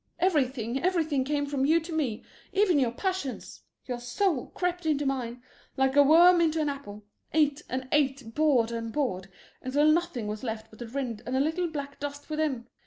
[0.17, 3.61] Everything, everything came from you to me, even your passions.
[3.85, 5.43] Your soul crept into mine,
[5.77, 7.03] like a worm into an apple,
[7.35, 9.29] ate and ate, bored and bored,
[9.61, 12.67] until nothing was left but the rind and a little black dust within.